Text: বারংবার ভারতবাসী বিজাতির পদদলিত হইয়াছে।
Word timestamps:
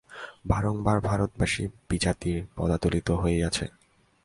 বারংবার 0.47 0.97
ভারতবাসী 1.01 1.63
বিজাতির 1.89 2.37
পদদলিত 2.55 3.07
হইয়াছে। 3.11 3.65